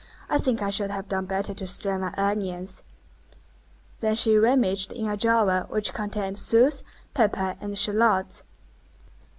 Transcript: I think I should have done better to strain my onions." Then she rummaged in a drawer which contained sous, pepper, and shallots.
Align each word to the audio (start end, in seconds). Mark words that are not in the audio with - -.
I 0.31 0.39
think 0.39 0.63
I 0.63 0.71
should 0.71 0.89
have 0.89 1.07
done 1.09 1.27
better 1.27 1.53
to 1.53 1.67
strain 1.67 2.01
my 2.01 2.11
onions." 2.17 2.81
Then 3.99 4.15
she 4.15 4.35
rummaged 4.35 4.91
in 4.91 5.07
a 5.07 5.15
drawer 5.15 5.67
which 5.69 5.93
contained 5.93 6.39
sous, 6.39 6.81
pepper, 7.13 7.55
and 7.61 7.77
shallots. 7.77 8.41